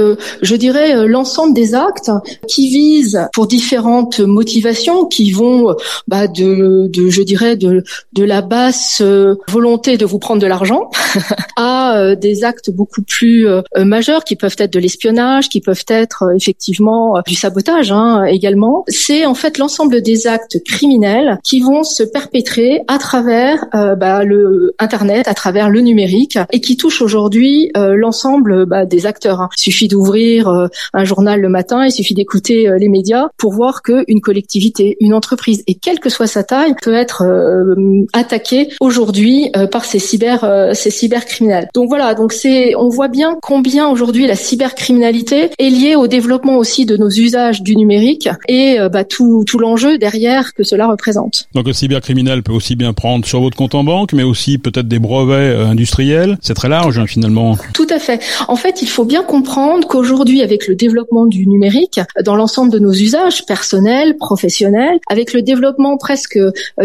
je 0.42 0.54
dirais, 0.54 1.06
l'ensemble 1.06 1.54
des 1.54 1.74
actes 1.74 2.10
qui 2.46 2.68
visent 2.68 3.26
pour 3.32 3.46
différentes 3.46 4.20
motivations, 4.20 5.06
qui 5.06 5.30
vont 5.30 5.74
bah, 6.06 6.26
de, 6.26 6.90
de, 6.92 7.08
je 7.08 7.22
dirais, 7.22 7.56
de, 7.56 7.84
de 8.12 8.24
la 8.24 8.42
base 8.42 8.98
euh, 9.00 9.36
volonté 9.48 9.96
de 9.96 10.04
vous 10.04 10.18
prendre 10.18 10.42
de 10.42 10.46
l'argent 10.46 10.90
à 11.56 12.14
des 12.16 12.44
actes 12.44 12.70
beaucoup 12.70 13.02
plus 13.02 13.46
majeurs 13.76 14.24
qui 14.24 14.36
peuvent 14.36 14.56
être 14.58 14.72
de 14.72 14.78
l'espionnage, 14.78 15.48
qui 15.48 15.62
peuvent 15.62 15.84
être 15.88 16.24
effectivement 16.36 17.20
du 17.26 17.34
sabotage 17.34 17.77
hein, 17.92 18.24
également. 18.24 18.84
C'est 18.88 19.26
en 19.26 19.34
fait 19.34 19.58
l'ensemble 19.58 20.02
des 20.02 20.26
actes 20.26 20.62
criminels 20.64 21.38
qui 21.42 21.60
vont 21.60 21.82
se 21.82 22.02
perpétrer 22.02 22.82
à 22.88 22.98
travers 22.98 23.66
bah, 23.72 24.24
le 24.24 24.74
Internet, 24.78 25.28
à 25.28 25.34
travers 25.34 25.70
le 25.70 25.80
numérique 25.80 26.38
et 26.52 26.60
qui 26.60 26.76
touchent 26.76 27.02
aujourd'hui 27.02 27.70
l'ensemble 27.74 28.66
bah, 28.66 28.86
des 28.86 29.06
acteurs. 29.06 29.40
Hein. 29.40 29.48
Il 29.56 29.60
suffit 29.60 29.88
d'ouvrir 29.88 30.68
un 30.92 31.04
journal 31.04 31.40
le 31.40 31.48
matin, 31.48 31.84
il 31.84 31.92
suffit 31.92 32.14
d'écouter 32.14 32.68
les 32.78 32.88
médias 32.88 33.28
pour 33.36 33.52
voir 33.52 33.82
qu'une 33.82 34.20
collectivité, 34.20 34.96
une 35.00 35.14
entreprise, 35.14 35.62
et 35.66 35.74
quelle 35.74 36.00
que 36.00 36.10
soit 36.10 36.26
sa 36.26 36.42
taille, 36.42 36.74
peut 36.82 36.94
être 36.94 37.24
attaquée 38.12 38.68
aujourd'hui 38.80 39.50
euh, 39.56 39.66
par 39.66 39.84
ces 39.84 39.98
cyber 39.98 40.44
euh, 40.44 40.72
ces 40.74 40.90
cybercriminels. 40.90 41.68
Donc 41.74 41.88
voilà, 41.88 42.14
donc 42.14 42.32
c'est 42.32 42.74
on 42.76 42.88
voit 42.88 43.08
bien 43.08 43.36
combien 43.42 43.88
aujourd'hui 43.88 44.26
la 44.26 44.36
cybercriminalité 44.36 45.50
est 45.58 45.70
liée 45.70 45.96
au 45.96 46.06
développement 46.06 46.56
aussi 46.56 46.86
de 46.86 46.96
nos 46.96 47.08
usages 47.08 47.62
du 47.68 47.76
numérique 47.76 48.28
et 48.48 48.80
euh, 48.80 48.88
bah, 48.88 49.04
tout 49.04 49.44
tout 49.46 49.58
l'enjeu 49.58 49.98
derrière 49.98 50.54
que 50.54 50.64
cela 50.64 50.86
représente. 50.88 51.48
Donc 51.54 51.66
le 51.66 51.72
cybercriminel 51.72 52.42
peut 52.42 52.52
aussi 52.52 52.76
bien 52.76 52.92
prendre 52.92 53.26
sur 53.26 53.40
votre 53.40 53.56
compte 53.56 53.74
en 53.74 53.84
banque, 53.84 54.12
mais 54.12 54.22
aussi 54.22 54.58
peut-être 54.58 54.88
des 54.88 54.98
brevets 54.98 55.54
industriels. 55.56 56.38
C'est 56.40 56.54
très 56.54 56.68
large 56.68 56.98
hein, 56.98 57.06
finalement. 57.06 57.56
Tout 57.74 57.86
à 57.90 57.98
fait. 57.98 58.20
En 58.48 58.56
fait, 58.56 58.82
il 58.82 58.88
faut 58.88 59.04
bien 59.04 59.22
comprendre 59.22 59.86
qu'aujourd'hui, 59.86 60.42
avec 60.42 60.66
le 60.66 60.74
développement 60.74 61.26
du 61.26 61.46
numérique, 61.46 62.00
dans 62.24 62.36
l'ensemble 62.36 62.70
de 62.70 62.78
nos 62.78 62.92
usages 62.92 63.44
personnels, 63.46 64.16
professionnels, 64.16 64.98
avec 65.08 65.32
le 65.32 65.42
développement 65.42 65.96
presque 65.96 66.38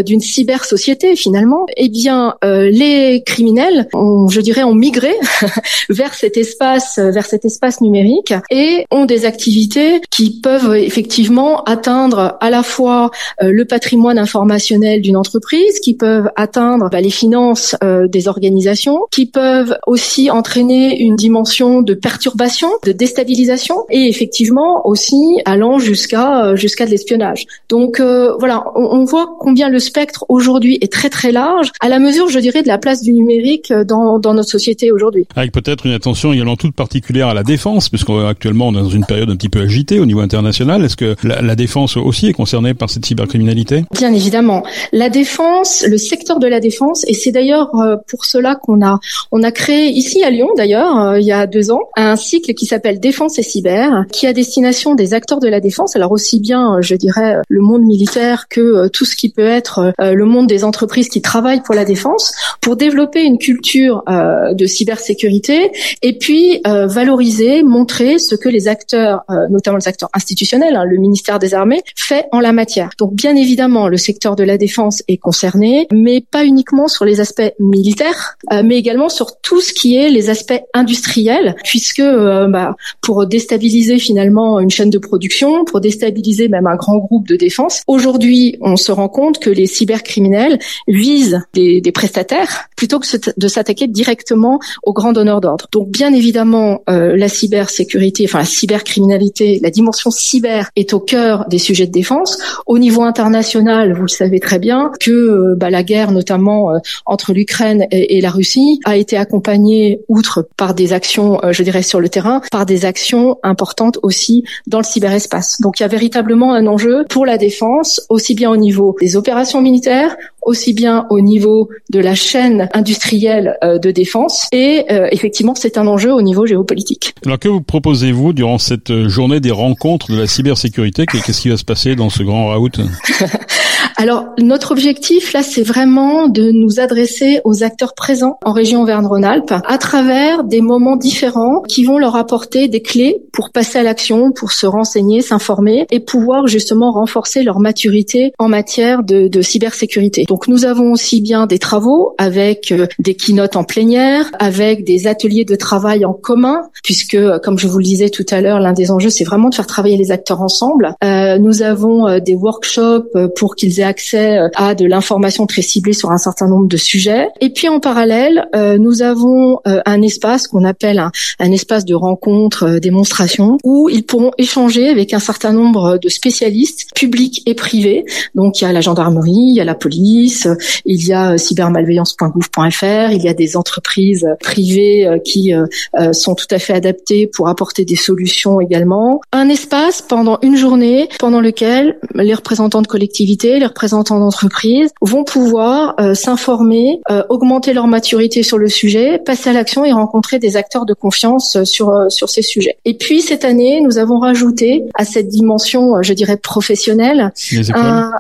d'une 0.05 0.19
cyber 0.19 0.65
société 0.65 1.15
finalement 1.15 1.65
eh 1.77 1.89
bien, 1.89 2.35
euh, 2.43 2.69
les 2.69 3.23
criminels, 3.25 3.87
ont, 3.93 4.27
je 4.27 4.41
dirais, 4.41 4.63
ont 4.63 4.75
migré 4.75 5.13
vers 5.89 6.13
cet 6.13 6.37
espace, 6.37 6.99
vers 6.99 7.25
cet 7.25 7.45
espace 7.45 7.81
numérique 7.81 8.33
et 8.49 8.85
ont 8.91 9.05
des 9.05 9.25
activités 9.25 10.01
qui 10.09 10.39
peuvent 10.41 10.72
effectivement 10.77 11.63
atteindre 11.63 12.37
à 12.39 12.49
la 12.49 12.63
fois 12.63 13.11
le 13.41 13.63
patrimoine 13.65 14.17
informationnel 14.17 15.01
d'une 15.01 15.17
entreprise, 15.17 15.79
qui 15.79 15.95
peuvent 15.95 16.29
atteindre 16.35 16.89
bah, 16.89 17.01
les 17.01 17.09
finances 17.09 17.75
des 17.81 18.27
organisations, 18.27 19.01
qui 19.11 19.25
peuvent 19.25 19.75
aussi 19.87 20.29
entraîner 20.31 20.99
une 20.99 21.15
dimension 21.15 21.81
de 21.81 21.93
perturbation, 21.93 22.69
de 22.85 22.91
déstabilisation, 22.91 23.85
et 23.89 24.07
effectivement 24.07 24.87
aussi 24.87 25.39
allant 25.45 25.79
jusqu'à 25.79 26.55
jusqu'à 26.55 26.85
de 26.85 26.91
l'espionnage. 26.91 27.45
Donc 27.69 27.99
voilà, 27.99 28.63
on, 28.75 28.83
on 28.83 29.03
voit 29.05 29.35
combien 29.39 29.69
le 29.69 29.79
spectre 29.79 30.25
aujourd'hui 30.29 30.77
est 30.81 30.91
très 30.91 31.09
très 31.09 31.31
large, 31.31 31.71
à 31.79 31.89
la 31.89 31.99
mesure, 31.99 32.29
je 32.29 32.39
dirais, 32.39 32.63
de 32.63 32.67
la 32.67 32.77
place 32.77 33.01
du 33.01 33.13
numérique 33.13 33.71
dans, 33.71 34.19
dans 34.19 34.33
notre 34.33 34.49
société 34.49 34.91
aujourd'hui. 34.91 35.27
Avec 35.35 35.51
peut-être 35.51 35.85
une 35.85 35.93
attention 35.93 36.33
également 36.33 36.55
toute 36.55 36.75
particulière 36.75 37.27
à 37.27 37.33
la 37.33 37.43
défense, 37.43 37.89
puisqu'actuellement 37.89 38.67
on 38.67 38.73
est 38.73 38.81
dans 38.81 38.89
une 38.89 39.05
période 39.05 39.29
un 39.29 39.35
petit 39.35 39.49
peu 39.49 39.59
agitée 39.59 39.99
au 39.99 40.05
niveau 40.05 40.19
international. 40.19 40.62
Est-ce 40.63 40.97
que 40.97 41.15
la, 41.23 41.55
défense 41.55 41.97
aussi 41.97 42.27
est 42.27 42.33
concernée 42.33 42.73
par 42.73 42.89
cette 42.89 43.05
cybercriminalité? 43.05 43.85
Bien 43.93 44.13
évidemment. 44.13 44.63
La 44.91 45.09
défense, 45.09 45.83
le 45.87 45.97
secteur 45.97 46.39
de 46.39 46.47
la 46.47 46.59
défense, 46.59 47.03
et 47.07 47.13
c'est 47.13 47.31
d'ailleurs 47.31 47.75
euh, 47.75 47.95
pour 48.07 48.25
cela 48.25 48.55
qu'on 48.55 48.83
a 48.83 48.99
on 49.31 49.43
a 49.43 49.51
créé 49.51 49.89
ici 49.89 50.23
à 50.23 50.29
Lyon 50.29 50.49
d'ailleurs 50.57 50.97
euh, 50.99 51.19
il 51.19 51.25
y 51.25 51.31
a 51.31 51.45
deux 51.47 51.71
ans 51.71 51.81
un 51.95 52.15
cycle 52.15 52.53
qui 52.53 52.65
s'appelle 52.65 52.99
Défense 52.99 53.37
et 53.39 53.43
cyber, 53.43 54.05
qui 54.11 54.27
à 54.27 54.33
destination 54.33 54.95
des 54.95 55.13
acteurs 55.13 55.39
de 55.39 55.47
la 55.47 55.59
défense. 55.59 55.95
Alors 55.95 56.11
aussi 56.11 56.39
bien, 56.39 56.77
je 56.81 56.95
dirais, 56.95 57.37
le 57.47 57.61
monde 57.61 57.83
militaire 57.83 58.47
que 58.49 58.87
tout 58.87 59.05
ce 59.05 59.15
qui 59.15 59.29
peut 59.29 59.45
être 59.45 59.93
le 59.99 60.25
monde 60.25 60.47
des 60.47 60.63
entreprises 60.63 61.09
qui 61.09 61.21
travaillent 61.21 61.61
pour 61.61 61.75
la 61.75 61.85
défense, 61.85 62.33
pour 62.61 62.75
développer 62.75 63.23
une 63.23 63.37
culture 63.37 64.03
euh, 64.09 64.53
de 64.53 64.65
cybersécurité 64.65 65.71
et 66.01 66.17
puis 66.17 66.61
euh, 66.67 66.87
valoriser, 66.87 67.63
montrer 67.63 68.19
ce 68.19 68.35
que 68.35 68.49
les 68.49 68.67
acteurs, 68.67 69.23
euh, 69.29 69.47
notamment 69.49 69.77
les 69.77 69.87
acteurs 69.87 70.09
institutionnels, 70.13 70.52
hein, 70.61 70.85
le 70.85 70.97
ministère 70.97 71.39
des 71.39 71.53
Armées, 71.53 71.81
fait 71.95 72.25
en 72.31 72.39
la 72.39 72.51
matière. 72.51 72.89
Donc 72.97 73.13
bien 73.13 73.35
évidemment, 73.35 73.87
le 73.87 73.97
secteur 73.97 74.35
de 74.35 74.43
la 74.43 74.57
défense 74.57 75.03
est 75.07 75.17
concerné, 75.17 75.87
mais 75.91 76.21
pas 76.21 76.45
uniquement 76.45 76.87
sur 76.87 77.05
les 77.05 77.19
aspects 77.19 77.53
militaires, 77.59 78.37
mais 78.63 78.77
également 78.77 79.09
sur 79.09 79.39
tout 79.41 79.61
ce 79.61 79.73
qui 79.73 79.95
est 79.95 80.09
les 80.09 80.29
aspects 80.29 80.61
industriels, 80.73 81.55
puisque 81.63 82.01
bah, 82.01 82.75
pour 83.01 83.25
déstabiliser 83.25 83.99
finalement 83.99 84.59
une 84.59 84.69
chaîne 84.69 84.89
de 84.89 84.97
production, 84.97 85.65
pour 85.65 85.81
déstabiliser 85.81 86.49
même 86.49 86.67
un 86.67 86.75
grand 86.75 86.97
groupe 86.97 87.27
de 87.27 87.35
défense, 87.35 87.81
aujourd'hui, 87.87 88.57
on 88.61 88.75
se 88.75 88.91
rend 88.91 89.09
compte 89.09 89.39
que 89.39 89.49
les 89.49 89.65
cybercriminels 89.65 90.59
visent 90.87 91.41
des, 91.53 91.81
des 91.81 91.91
prestataires 91.91 92.67
plutôt 92.75 92.99
que 92.99 93.07
de 93.37 93.47
s'attaquer 93.47 93.87
directement 93.87 94.59
aux 94.83 94.93
grands 94.93 95.13
donneurs 95.13 95.41
d'ordre. 95.41 95.67
Donc 95.71 95.89
bien 95.89 96.13
évidemment, 96.13 96.81
euh, 96.89 97.15
la 97.15 97.29
cybersécurité, 97.29 98.25
enfin 98.25 98.39
la 98.39 98.45
cybercriminalité, 98.45 99.59
la 99.61 99.69
dimension 99.69 100.11
cyber 100.11 100.42
est 100.75 100.93
au 100.93 100.99
cœur 100.99 101.45
des 101.49 101.59
sujets 101.59 101.87
de 101.87 101.91
défense. 101.91 102.37
Au 102.65 102.77
niveau 102.77 103.03
international, 103.03 103.93
vous 103.93 104.03
le 104.03 104.07
savez 104.07 104.39
très 104.39 104.59
bien, 104.59 104.91
que 104.99 105.11
euh, 105.11 105.55
bah, 105.57 105.69
la 105.69 105.83
guerre 105.83 106.11
notamment 106.11 106.71
euh, 106.71 106.79
entre 107.05 107.33
l'Ukraine 107.33 107.87
et, 107.91 108.21
la 108.21 108.29
Russie 108.29 108.79
a 108.85 108.95
été 108.95 109.17
accompagnée, 109.17 109.99
outre 110.07 110.47
par 110.55 110.73
des 110.73 110.93
actions, 110.93 111.43
euh, 111.43 111.51
je 111.51 111.63
dirais 111.63 111.81
sur 111.81 111.99
le 111.99 112.09
terrain, 112.09 112.41
par 112.51 112.65
des 112.65 112.85
actions 112.85 113.37
importantes 113.43 113.99
aussi 114.01 114.43
dans 114.67 114.77
le 114.77 114.83
cyberespace. 114.83 115.59
Donc 115.61 115.79
il 115.79 115.83
y 115.83 115.85
a 115.85 115.89
véritablement 115.89 116.53
un 116.53 116.67
enjeu 116.67 117.05
pour 117.09 117.25
la 117.25 117.37
défense, 117.37 118.05
aussi 118.09 118.33
bien 118.33 118.49
au 118.49 118.57
niveau 118.57 118.95
des 119.01 119.17
opérations 119.17 119.61
militaires, 119.61 120.15
aussi 120.41 120.73
bien 120.73 121.05
au 121.09 121.19
niveau 121.21 121.69
de 121.89 121.99
la 121.99 122.15
chaîne 122.15 122.69
industrielle 122.73 123.57
de 123.63 123.91
défense 123.91 124.47
et 124.51 124.85
effectivement 125.11 125.55
c'est 125.55 125.77
un 125.77 125.87
enjeu 125.87 126.11
au 126.13 126.21
niveau 126.21 126.45
géopolitique. 126.45 127.13
Alors 127.25 127.39
que 127.39 127.47
vous 127.47 127.61
proposez-vous 127.61 128.33
durant 128.33 128.57
cette 128.57 129.07
journée 129.07 129.39
des 129.39 129.51
rencontres 129.51 130.11
de 130.11 130.17
la 130.17 130.27
cybersécurité 130.33 131.05
Qu'est-ce 131.05 131.41
qui 131.41 131.49
va 131.49 131.57
se 131.57 131.63
passer 131.63 131.95
dans 131.95 132.09
ce 132.09 132.23
grand 132.23 132.47
raout? 132.47 132.71
Alors 134.03 134.25
notre 134.37 134.71
objectif 134.71 135.31
là 135.31 135.43
c'est 135.43 135.63
vraiment 135.63 136.27
de 136.27 136.51
nous 136.51 136.81
adresser 136.81 137.39
aux 137.45 137.63
acteurs 137.63 137.93
présents 137.93 138.37
en 138.43 138.51
région 138.51 138.81
Auvergne-Rhône-Alpes 138.81 139.53
à 139.65 139.77
travers 139.77 140.43
des 140.43 140.59
moments 140.59 140.97
différents 140.97 141.61
qui 141.61 141.85
vont 141.85 141.97
leur 141.97 142.17
apporter 142.17 142.67
des 142.67 142.81
clés 142.81 143.21
pour 143.31 143.51
passer 143.51 143.79
à 143.79 143.83
l'action, 143.83 144.33
pour 144.33 144.51
se 144.51 144.65
renseigner, 144.65 145.21
s'informer 145.21 145.87
et 145.89 146.01
pouvoir 146.01 146.47
justement 146.47 146.91
renforcer 146.91 147.43
leur 147.43 147.61
maturité 147.61 148.33
en 148.39 148.49
matière 148.49 149.03
de, 149.03 149.29
de 149.29 149.41
cybersécurité. 149.41 150.25
Donc 150.27 150.49
nous 150.49 150.65
avons 150.65 150.91
aussi 150.91 151.21
bien 151.21 151.47
des 151.47 151.57
travaux 151.57 152.13
avec 152.17 152.73
euh, 152.73 152.87
des 152.99 153.15
keynotes 153.15 153.55
en 153.55 153.63
plénière, 153.63 154.29
avec 154.37 154.83
des 154.83 155.07
ateliers 155.07 155.45
de 155.45 155.55
travail 155.55 156.03
en 156.03 156.11
commun, 156.11 156.63
puisque 156.83 157.15
euh, 157.15 157.39
comme 157.39 157.57
je 157.57 157.67
vous 157.67 157.77
le 157.77 157.85
disais 157.85 158.09
tout 158.09 158.25
à 158.31 158.41
l'heure, 158.41 158.59
l'un 158.59 158.73
des 158.73 158.91
enjeux 158.91 159.09
c'est 159.09 159.23
vraiment 159.23 159.47
de 159.47 159.55
faire 159.55 159.65
travailler 159.65 159.95
les 159.95 160.11
acteurs 160.11 160.41
ensemble. 160.41 160.93
Euh, 161.05 161.37
nous 161.37 161.61
avons 161.61 162.05
euh, 162.05 162.19
des 162.19 162.35
workshops 162.35 163.07
pour 163.37 163.55
qu'ils 163.55 163.79
aient 163.79 163.92
accès 163.93 164.39
à 164.55 164.75
de 164.75 164.85
l'information 164.85 165.45
très 165.45 165.61
ciblée 165.61 165.93
sur 165.93 166.11
un 166.11 166.17
certain 166.17 166.47
nombre 166.47 166.67
de 166.67 166.77
sujets. 166.77 167.27
Et 167.41 167.49
puis 167.49 167.69
en 167.69 167.79
parallèle, 167.79 168.47
euh, 168.55 168.77
nous 168.77 169.01
avons 169.01 169.59
un 169.65 170.01
espace 170.01 170.47
qu'on 170.47 170.63
appelle 170.63 170.99
un, 170.99 171.11
un, 171.39 171.51
espace 171.51 171.85
de 171.85 171.95
rencontre, 171.95 172.79
démonstration, 172.79 173.57
où 173.63 173.89
ils 173.89 174.03
pourront 174.03 174.31
échanger 174.37 174.89
avec 174.89 175.13
un 175.13 175.19
certain 175.19 175.53
nombre 175.53 175.97
de 175.97 176.09
spécialistes 176.09 176.89
publics 176.95 177.41
et 177.45 177.53
privés. 177.53 178.05
Donc 178.35 178.61
il 178.61 178.65
y 178.65 178.67
a 178.67 178.73
la 178.73 178.81
gendarmerie, 178.81 179.31
il 179.31 179.55
y 179.55 179.61
a 179.61 179.65
la 179.65 179.75
police 179.75 180.47
il 180.85 181.05
y 181.05 181.13
a 181.13 181.33
euh, 181.33 181.37
cybermalveillance.gouv.fr, 181.37 183.11
il 183.11 183.21
y 183.21 183.27
a 183.27 183.33
des 183.33 183.57
entreprises 183.57 184.27
privées 184.39 185.07
euh, 185.07 185.19
qui 185.19 185.53
euh, 185.53 186.13
sont 186.13 186.35
tout 186.35 186.47
à 186.51 186.59
fait 186.59 186.73
adaptées 186.73 187.27
pour 187.27 187.47
apporter 187.47 187.85
des 187.85 187.95
solutions 187.95 188.59
également. 188.59 189.21
Un 189.31 189.49
espace 189.49 190.01
pendant 190.01 190.39
une 190.41 190.55
journée 190.55 191.09
pendant 191.19 191.41
lequel 191.41 191.97
les 192.15 192.33
représentants 192.33 192.81
de 192.81 192.87
collectivités, 192.87 193.59
représentants 193.73 194.19
d'entreprises 194.19 194.91
vont 195.01 195.23
pouvoir 195.23 195.95
s'informer, 196.13 197.01
augmenter 197.29 197.73
leur 197.73 197.87
maturité 197.87 198.43
sur 198.43 198.57
le 198.57 198.69
sujet, 198.69 199.19
passer 199.19 199.49
à 199.49 199.53
l'action 199.53 199.83
et 199.83 199.91
rencontrer 199.91 200.39
des 200.39 200.55
acteurs 200.57 200.85
de 200.85 200.93
confiance 200.93 201.63
sur 201.63 201.91
sur 202.09 202.29
ces 202.29 202.41
sujets. 202.41 202.77
Et 202.85 202.93
puis 202.93 203.21
cette 203.21 203.45
année, 203.45 203.81
nous 203.81 203.97
avons 203.97 204.19
rajouté 204.19 204.83
à 204.93 205.05
cette 205.05 205.27
dimension, 205.27 206.01
je 206.01 206.13
dirais 206.13 206.37
professionnelle, 206.37 207.31
un, 207.73 208.11